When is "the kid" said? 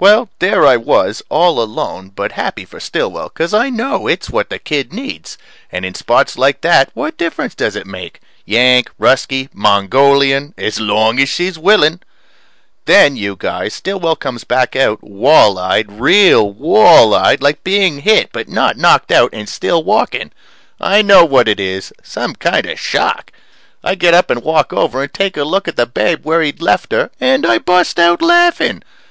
4.48-4.90